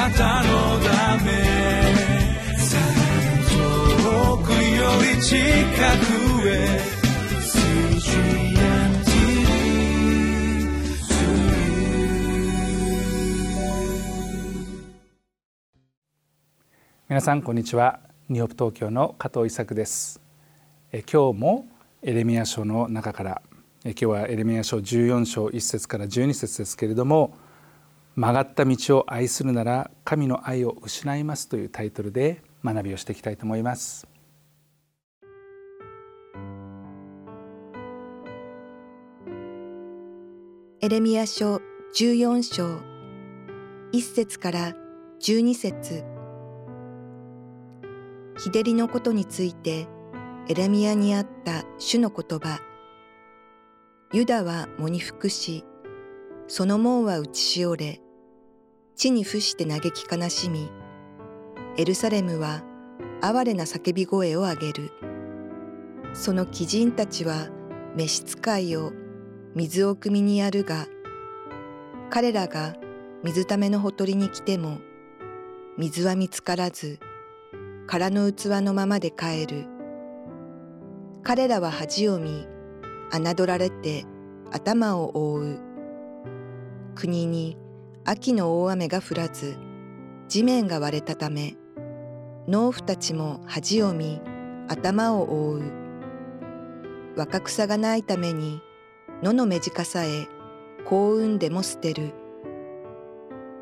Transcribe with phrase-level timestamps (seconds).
[0.00, 1.30] なたのため
[3.50, 6.80] 遠くより近くへ
[17.06, 18.00] 皆さんこんにちは。
[18.30, 20.22] ニューヨーク東京の加藤伊作です。
[20.92, 21.68] え今日も
[22.02, 23.42] エレミア書の中から
[23.84, 27.34] え今日はエレミア書14章1節から12節ですけれども
[28.16, 34.06] 曲がった道を愛するなら神の愛を失いますというタイトルで学びをしていきたいと思います。
[40.82, 41.60] エレミア書
[41.94, 42.80] 14章
[43.92, 44.74] 1節から
[45.20, 46.04] 12節。
[48.38, 49.86] 日照りのことについて
[50.48, 52.60] エレミアにあった主の言葉。
[54.12, 55.64] ユダは喪に服し
[56.50, 58.00] その門は打ちしおれ
[58.96, 60.68] 地に伏して嘆き悲しみ
[61.76, 62.64] エルサレムは
[63.20, 64.90] 哀れな叫び声を上げる
[66.12, 67.50] その貴人たちは
[67.94, 68.90] 召使いを
[69.54, 70.88] 水を汲みにやるが
[72.10, 72.74] 彼らが
[73.22, 74.78] 水ためのほとりに来ても
[75.78, 76.98] 水は見つからず
[77.86, 79.66] 空の器のままで帰る。
[81.22, 82.46] 彼らは恥を見、
[83.12, 84.04] 侮られて
[84.50, 85.69] 頭を覆う。
[87.00, 87.56] 国に
[88.04, 89.56] 秋の大雨が降らず、
[90.28, 91.56] 地面が割れたため、
[92.46, 94.20] 農夫たちも恥を見、
[94.68, 95.72] 頭を覆う。
[97.16, 98.60] 若草がないために、
[99.22, 100.28] 野の目近さえ
[100.84, 102.12] 幸運でも捨てる。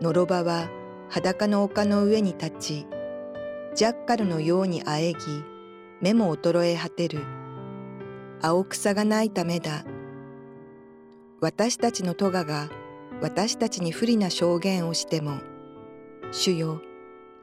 [0.00, 0.70] のろばは
[1.10, 2.86] 裸の丘の上に立ち、
[3.74, 5.18] ジャッカルのようにあえぎ、
[6.00, 7.20] 目も衰え果てる。
[8.40, 9.84] 青草がないためだ。
[11.42, 12.70] 私たちの咎が
[13.22, 15.38] 私たちに不利な証言をしても、
[16.32, 16.82] 主よ、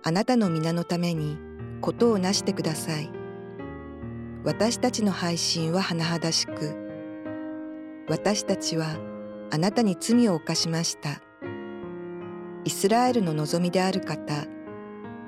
[0.04, 1.38] あなたの皆のために
[1.82, 3.10] ことをなしてください。
[4.44, 6.76] 私たちの配信は甚だしく、
[8.08, 8.98] 私たちは
[9.52, 11.22] あなたに罪を犯しました。
[12.66, 14.46] イスラエルの望みである方、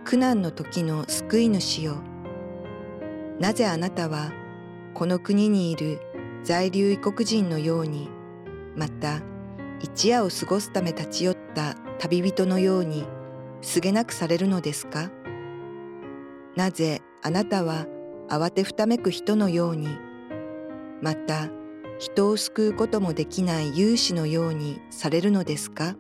[0.04, 2.04] 苦難の時の救い主よ。
[3.40, 4.32] なぜあなたは
[4.94, 6.00] この国にいる
[6.44, 8.10] 在留異国人のように、
[8.76, 9.22] また
[9.86, 13.06] 一夜を過ごすため立ち寄った旅人のように
[13.62, 15.12] すげなくされるのですか？
[16.56, 17.86] なぜあなたは
[18.28, 19.88] 慌てふためく人のように、
[21.04, 21.50] また
[22.00, 25.96] 人を救うこともできない勇士のようにされるのですか？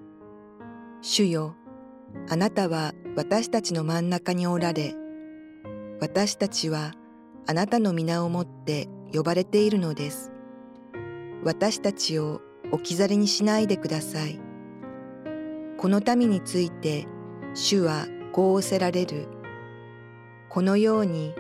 [1.02, 1.56] 主よ、
[2.28, 4.96] あなたは私たちの真ん中におられ、
[6.02, 6.94] 私たちは
[7.46, 10.32] あなたの皆をもって呼ばれているのです。
[11.44, 12.42] 私たちを
[12.76, 14.38] 置き去りにしないでください。
[15.78, 17.08] この民について
[17.54, 19.28] 主はこう仰せられる。
[20.50, 21.34] このように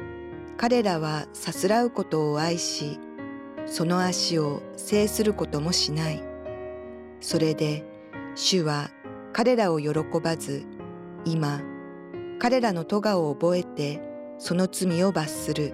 [0.56, 3.00] 彼らはさすらうことを愛し、
[3.66, 6.24] その足を制することもしない。
[7.19, 7.84] それで
[8.35, 8.90] 主は
[9.34, 9.90] 彼らを喜
[10.24, 10.66] ばず、
[11.25, 11.62] 今、
[12.40, 14.01] 彼らの咎を覚えて、
[14.38, 15.74] その罪を罰する。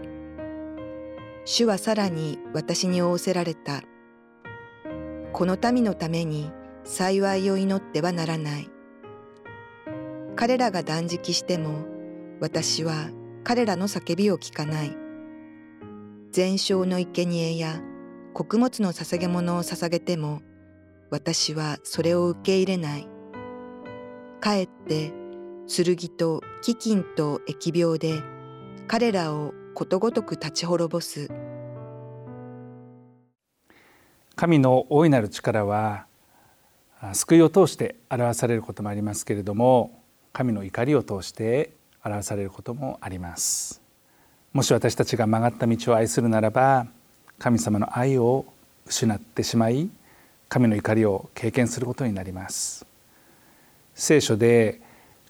[1.46, 3.84] 主はさらに私に仰せられた。
[5.34, 6.52] この民のために
[6.84, 8.70] 幸いを祈ってはならない。
[10.36, 11.86] 彼らが断食しても、
[12.40, 13.10] 私は
[13.44, 14.96] 彼らの叫びを聞かない。
[16.32, 17.82] 全焼の生贄や
[18.34, 20.42] 穀物の捧げ物を捧げても、
[21.10, 23.08] 私はそれを受け入れない。
[24.40, 25.14] かえって
[25.68, 28.22] 剣と飢饉と疫病で
[28.88, 31.30] 彼らをことごとく立ち滅ぼす
[34.36, 36.06] 神の大いなる力は
[37.14, 40.00] 救いを通して表されることもありますけれども
[40.34, 41.72] 神の怒りを通して
[42.04, 43.82] 表されることもあります。
[44.54, 46.88] もし私たちが曲がった道を愛するならば
[47.40, 48.46] 神様の愛を
[48.86, 49.90] 失ってしまい
[50.50, 52.86] 神の怒りを経験することになります。
[53.96, 54.82] 聖書で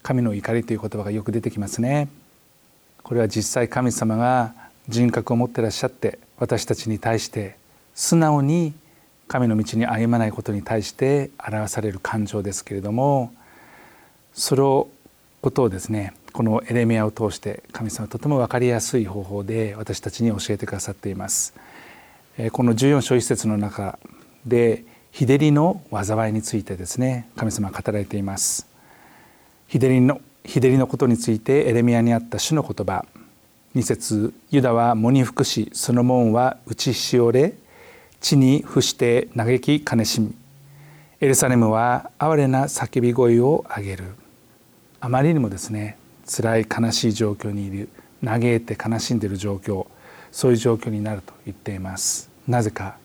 [0.01, 2.09] 神の怒りという言葉がよく出てきますね。
[3.03, 4.53] これは実際神様が
[4.87, 7.57] 人格を持ってらっしゃって私たちに対して
[7.93, 8.73] 素直に
[9.31, 13.33] 神の道に歩まないことに対して表される感情ですけれども
[14.33, 14.89] その
[15.41, 21.53] ことをですねこのエレミアを通して神様はとても分かりやすい方法で私たちに教えてくださっています。
[22.51, 23.99] この14章一節の中
[24.45, 28.67] で日照りの災いについてですね神様は語られています。
[29.69, 33.05] 日照りの日照りのことについてエレミアにあった主の言葉。
[33.75, 37.53] 二節ユダは喪に服しその門は打ちしおれ
[38.21, 40.33] 地に伏して嘆き悲しみ。
[41.19, 44.05] エルサレムは哀れな叫び声を上げる。
[45.01, 47.89] あまりにもですね辛い悲しい状況にいる
[48.23, 49.87] 嘆いて悲しんでいる状況
[50.31, 52.29] そういう状況になると言っています。
[52.47, 52.97] なぜか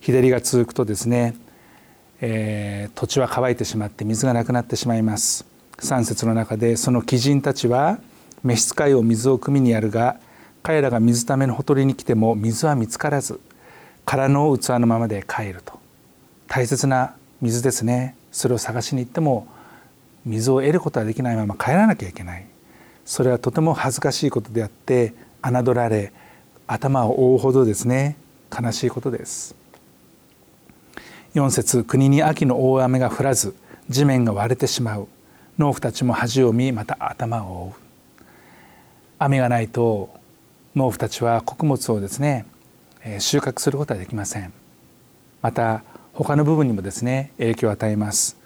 [0.00, 1.34] 日照りが続くとですね、
[2.20, 5.46] えー、土地は乾いてしまって水がなくなってしまいます。
[5.78, 7.98] 3節の中でその鬼人たちは
[8.44, 10.20] 召使いを水を汲みにやるが
[10.62, 13.40] 彼らが水ためのほとりに来ても水は見つからず。
[14.08, 15.78] 空の器のままで帰ると。
[16.48, 18.16] 大切な水ですね。
[18.32, 19.46] それを探しに行っても
[20.24, 22.46] 水を得ることはできないまま帰らなきゃいけない。
[23.04, 25.12] それはとても恥ずかしいことであって
[25.42, 26.14] 侮られ
[26.66, 28.16] 頭を覆うほどですね。
[28.50, 29.54] 悲しいことです。
[31.34, 33.54] 4節国に秋の大雨が降らず
[33.90, 35.08] 地面が割れてしまう。
[35.58, 37.82] 農夫たちも恥を見また頭を覆う。
[39.18, 40.08] 雨がないと
[40.74, 42.46] 農夫たちは穀物をですね
[43.18, 44.52] 収穫することはできません。
[45.40, 48.36] また他の部分にもですね影響を与えます。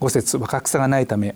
[0.00, 1.34] 五節若草がないため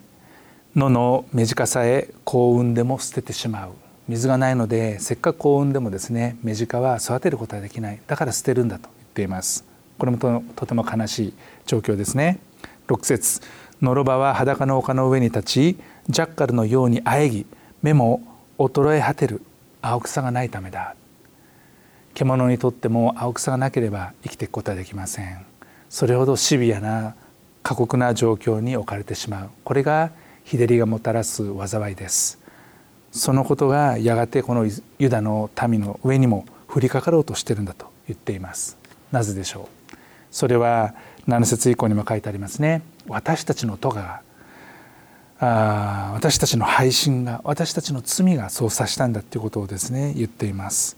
[0.75, 3.71] 野の目近さえ幸運でも捨ててしまう。
[4.07, 7.99] 水がないのでせっかく幸運でもですね目近は育てることはできない。
[8.07, 9.65] だから捨てるんだと言っています。
[9.97, 11.33] これもととても悲しい
[11.65, 12.39] 状況ですね。
[12.87, 13.41] 6節
[13.81, 15.77] のろばは裸の丘の上に立ち
[16.09, 17.45] ジャッカルのようにあえぎ
[17.81, 18.21] 目も
[18.57, 19.41] 衰え果てる
[19.81, 20.95] 青草がないためだ。
[22.13, 25.45] 獣にとっても青草がなければ生きていくことはできません。
[25.89, 27.15] それほどシビアな
[27.63, 29.49] 過酷な状況に置かれてしまう。
[29.63, 30.11] これが
[30.43, 32.39] 日照りがもたらす災いです。
[33.11, 34.67] そのことがやがてこの
[34.99, 38.77] ユダの民の上にも降りかかろうとしてるんだと言っています。
[39.11, 39.95] なぜでしょう？
[40.31, 40.95] それは
[41.27, 42.81] 7節以降にも書いてありますね。
[43.07, 44.21] 私たちの咎が
[45.39, 50.97] あ私たちの配信が私たちの罪がそうさしたんだということをですね言っています。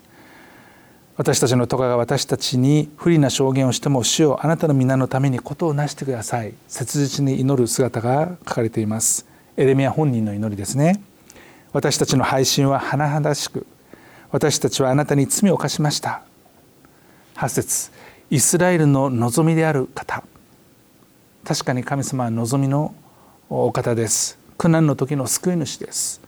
[1.17, 6.53] 私たちの咎が私たちに不利な証言をしても主よあなたの皆のためにことをなしてください。
[6.67, 9.25] 切実に祈る姿が書かれています。
[9.55, 11.01] エレミア本人の祈りですね。
[11.71, 13.65] 私たちの配信は甚だしく
[14.29, 16.23] 私たちはあなたに罪を犯しました。
[17.35, 17.91] 8節
[18.29, 20.21] イスラエルの望みである方。
[21.45, 22.93] 確かに神様は望みの
[23.49, 24.37] お方です。
[24.57, 26.19] 苦難の時の救い主です。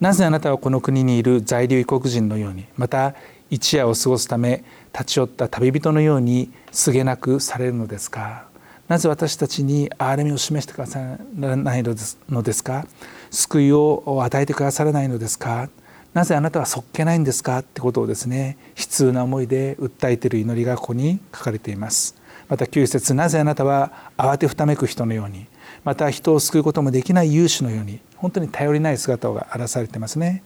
[0.00, 3.14] なぜあなたはこの国にいる在留異国人のようにまた
[3.52, 4.64] 一夜を過ごすため
[4.94, 8.46] 立ち寄った旅人のようにすげなくされるのですか？
[8.88, 11.94] なぜ私たちに憐れみを示してくださらないの
[12.42, 12.86] ですか？
[13.30, 15.68] 救いを与えてくださらないのですか？
[16.14, 17.58] なぜあなたはそっけないんですか？
[17.58, 22.16] ってことをですね悲痛な思いで訴えている祈りがここに書かれています。
[22.48, 25.46] また9節なぜあなたは慌てふためく人のように
[25.84, 30.42] また人を救うこともできない勇士のように本当に頼りない姿が表されてますね。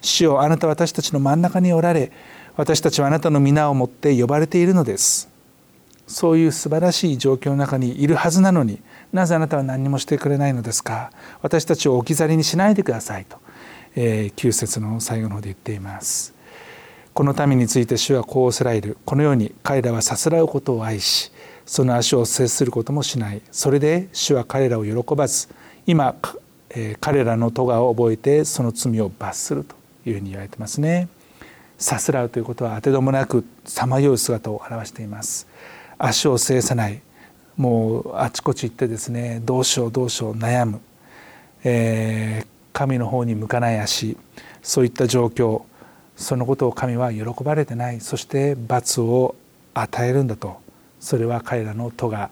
[0.00, 2.12] 主よあなたは私たちの真ん中におられ
[2.56, 5.28] 私たちはあなたの皆をもって呼ばれているのです。
[6.06, 8.80] そういう素晴らしい状況の中にいるはずなのに
[9.12, 11.12] なぜあなたは何もしてくれないのですか？
[11.40, 13.38] 私たちを置き去りにしないでくださいと、
[13.94, 16.34] えー、9節の最後の方で言っています。
[17.14, 18.98] この民について主はこうおせられる。
[19.04, 21.30] このように彼らはさすらうことを愛し
[21.64, 23.40] その足を接することもしない。
[23.52, 25.48] それで主は彼らを喜ばず
[25.86, 26.16] 今、
[26.70, 29.79] えー、彼らの咎を覚えてその罪を罰すると。
[30.10, 31.08] いうふうに言われてますね。
[31.78, 35.46] さすらうということは当てどもなくさまよう姿を表しています。
[35.98, 37.00] 足を制さない。
[37.56, 40.80] もうあちこち行ってですねどうしようどうしよう悩む、
[41.62, 44.16] えー、神の方に向かない足。
[44.62, 45.62] そういった状況。
[46.16, 48.00] そのことを神は喜ばれてない。
[48.00, 49.34] そして罰を
[49.72, 50.60] 与えるんだと。
[51.00, 52.30] それは彼らの戸が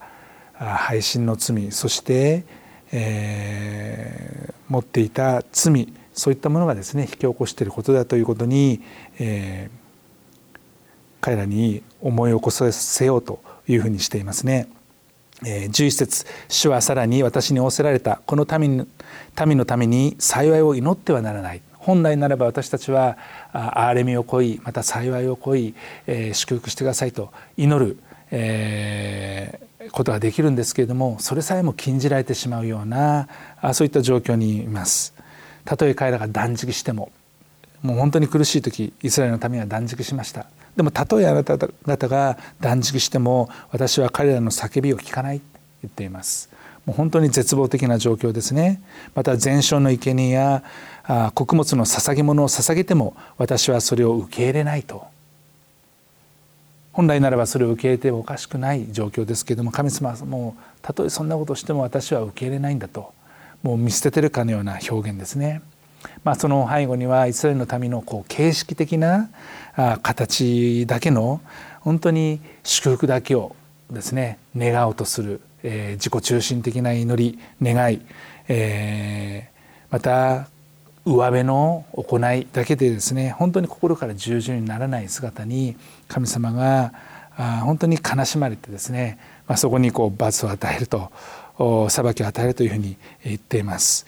[0.52, 1.72] 配信の罪。
[1.72, 2.44] そして、
[2.92, 5.90] えー、持っていた罪。
[6.18, 8.82] そういったものがですね引き起こしていることだということに、
[9.20, 9.76] えー、
[11.20, 14.68] 彼らに思い起こさせようというふうにしていますね。
[15.46, 18.88] えー、11節主はさらに私に仰せられたこの民
[19.46, 23.16] 民のために幸いを祈ってはならない本来ならば私たちは
[23.52, 25.74] 憐れみを乞いまた幸いを乞い、
[26.08, 28.00] えー、祝福してくださいと祈る、
[28.32, 33.28] えー、ことができるんですけれどもそれさえも禁じられてしまうような
[33.74, 35.17] そういった状況にいます。
[35.68, 37.12] たとえ彼らが断食しても
[37.82, 40.46] もう本当に苦しい時イスラエルのためには断食しました。
[40.74, 45.44] でもたとえあなた方が断食しても私は彼らの叫びを聞かないと
[45.82, 46.48] 言っています。
[46.86, 48.80] もう本当に絶望的な状況ですね。
[49.14, 50.64] また全焼の生贄や
[51.34, 55.06] 穀物の捧げ物を捧げても私はそれを受け入れないと。
[56.92, 63.12] 本来ならばそれを受け入れてもおかしくない状況ですけれども神様はもうたとえそんなことをしても私は受け入れないんだと。
[63.62, 65.62] もう見捨ててるかのような表現ですね。
[66.22, 69.30] まあ、その背後にはイスラエルの民のこう形式的な
[70.02, 71.40] 形だけの
[71.80, 73.56] 本当に祝福だけを
[73.90, 78.00] ですね願おうとする、えー、自己中心的な祈り願い、
[78.48, 79.58] えー
[79.90, 80.48] また
[81.04, 86.92] 上辺の行いだけでですね本当に心から従順にならない姿に神様が
[87.62, 91.10] 本当に悲しまれてですね、まあ、そこにこう罰を与えると
[91.88, 94.06] 裁きを与えるというふうに言っています。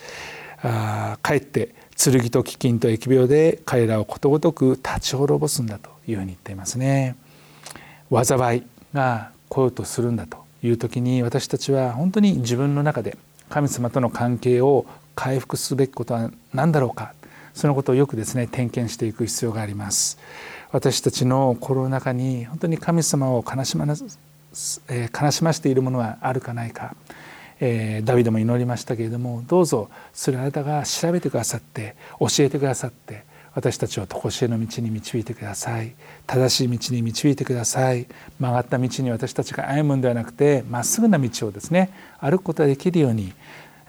[0.62, 7.16] あかえって剣と飢饉と疫病で彼らをことごとく立ち滅ぼすんだというふうに言っていますね。
[8.10, 8.62] 災い
[8.94, 13.16] が来ようとするんだという時に私たちは本当に自分の中で
[13.48, 17.14] 神様との関係を回復すべきことは何だろうか
[17.54, 20.18] そのことをよくですね点検していく必要があります
[20.72, 23.94] 私たちの心の中に本当に神様を悲しまな、
[24.88, 26.94] えー、悲しましているものはあるかないか、
[27.60, 33.24] えー、ダビデも祈りましたけれどもどうぞそれあなたが調べてくださって教えてくださって
[33.54, 35.94] 私たちを常しえの道に導いてください。
[36.26, 38.06] 正しい道に導いてください。
[38.38, 41.90] 曲がった道に私たちが歩むんではなくてまっすぐな道をですね
[42.20, 43.32] 歩くことができるように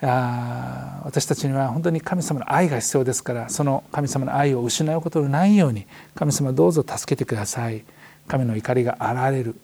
[0.01, 5.85] あ私たちには本当に神様の愛が必要ですからその神様の愛を失うことのないように
[6.15, 7.83] 神様どうぞ助けてください。
[8.27, 9.55] 神の怒りが現れる、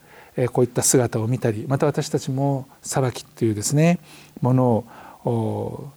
[0.51, 3.99] こういった姿を見たりまた私たちも裁きというですね
[4.41, 4.85] もの
[5.25, 5.91] を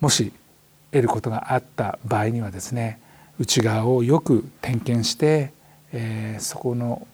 [0.00, 0.32] もし
[0.90, 2.98] 得ることがあった場合にはですね
[3.38, 5.52] 内側をよく点検して、
[5.92, 7.06] え、そこの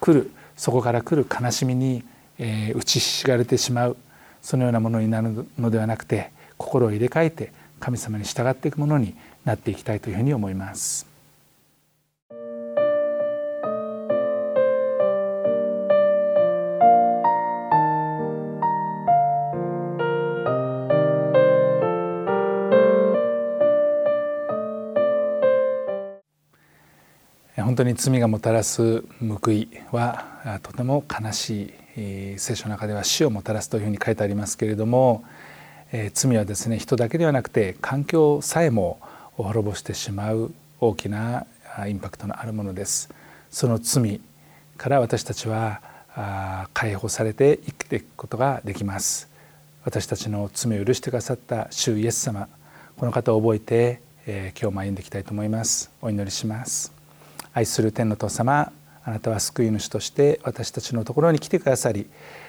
[0.00, 2.02] 来るそこから来る悲しみに、
[2.38, 3.96] え、打ちひしがれてしまう
[4.40, 11.15] そのようなものになるのではなくて心を入れ替えて神様に従っていくものになっていきたいというふうに思います。
[27.76, 35.24] 本当に罪がもたらす報いはとても悲しい聖書の中では死をもたらすというふうに書いてありますけれども、
[35.92, 38.98] え罪はですね人だけではなくて環境さえも
[39.34, 41.44] 滅ぼしてしまう大きな
[41.86, 43.10] インパクトのあるものです。
[43.50, 44.22] その罪
[44.78, 45.82] から私たちは
[46.72, 49.28] 解放されて生きていくことができます。
[49.84, 52.48] 私たちの罪を許してくださった主イエス様
[52.96, 56.95] この方を覚えて、えー、今日も歩んでいきたいと思いますお祈りします
[57.56, 58.70] 愛する天の父様
[59.02, 62.06] あなたは救い主として私たちのところに来てくださり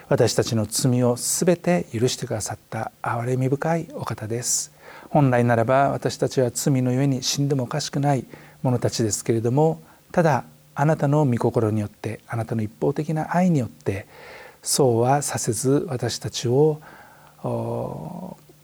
[0.10, 4.74] 私たちの罪をすべて許してくださった憐れみ深いお方です。
[5.10, 8.26] 本来ならば私たちは罪のゆえに死んでもおかしくない
[8.62, 10.44] 者たちですけれどもただ
[10.76, 14.08] あなたの御心によってあなたの一方的な愛によって
[14.62, 16.82] そうはさせず私たちを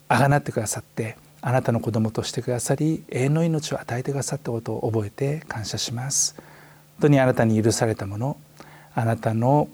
[0.09, 6.45] あがなってくださってあなたの子供としてくださり永遠の命を与えてくださったことを覚えて感謝します本。
[7.01, 8.37] 当にあなたに許されたもの
[8.95, 9.67] あなたの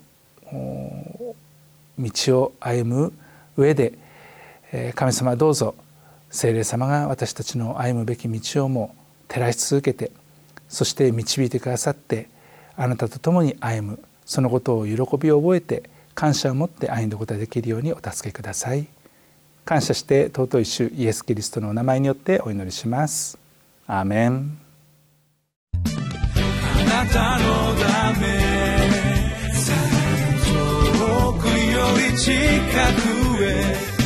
[0.51, 3.13] 道を歩む
[3.55, 3.93] 上で
[4.95, 5.75] 神様どうぞ
[6.31, 8.95] 聖霊様が私たちの歩むべき道をも
[9.27, 10.11] 照らし続けて
[10.69, 12.29] そして導いてくださって
[12.75, 15.83] あなたと共に歩むそのことを喜びを覚えて
[16.15, 18.87] 感謝を持って歩んだことができるようにお助けください
[19.69, 23.37] 感謝して尊い主イエス・キリストのお名前によってお祈りします。
[23.85, 24.57] アーメン。
[26.87, 28.25] なたのため
[30.47, 32.33] 遠くより近
[33.93, 33.98] く